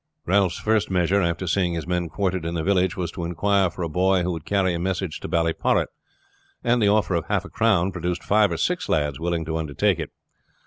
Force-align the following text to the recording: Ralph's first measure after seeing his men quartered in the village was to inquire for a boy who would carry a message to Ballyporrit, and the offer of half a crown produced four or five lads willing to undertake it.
Ralph's 0.25 0.57
first 0.57 0.89
measure 0.89 1.21
after 1.21 1.45
seeing 1.45 1.73
his 1.75 1.85
men 1.85 2.09
quartered 2.09 2.43
in 2.43 2.55
the 2.55 2.63
village 2.63 2.97
was 2.97 3.11
to 3.11 3.23
inquire 3.23 3.69
for 3.69 3.83
a 3.83 3.87
boy 3.87 4.23
who 4.23 4.31
would 4.31 4.45
carry 4.45 4.73
a 4.73 4.79
message 4.79 5.19
to 5.19 5.27
Ballyporrit, 5.27 5.89
and 6.63 6.81
the 6.81 6.89
offer 6.89 7.13
of 7.13 7.25
half 7.27 7.45
a 7.45 7.49
crown 7.49 7.91
produced 7.91 8.23
four 8.23 8.41
or 8.45 8.57
five 8.57 8.89
lads 8.89 9.19
willing 9.19 9.45
to 9.45 9.57
undertake 9.57 9.99
it. 9.99 10.09